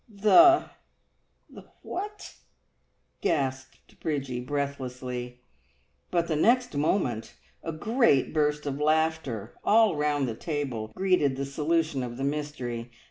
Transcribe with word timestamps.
"The 0.09 0.67
the 1.47 1.65
what?" 1.83 2.35
gasped 3.21 3.99
Bridgie 3.99 4.39
breathlessly. 4.39 5.41
But 6.09 6.27
the 6.27 6.35
next 6.35 6.75
moment 6.75 7.35
a 7.61 7.71
great 7.71 8.33
burst 8.33 8.65
of 8.65 8.79
laughter 8.79 9.53
all 9.63 9.95
round 9.95 10.27
the 10.27 10.33
table 10.33 10.91
greeted 10.95 11.35
the 11.35 11.45
solution 11.45 12.01
of 12.01 12.17
the 12.17 12.23
mystery. 12.23 12.89